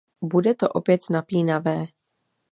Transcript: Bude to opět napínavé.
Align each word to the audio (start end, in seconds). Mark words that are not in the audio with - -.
Bude 0.21 0.53
to 0.55 0.69
opět 0.69 1.01
napínavé. 1.09 1.85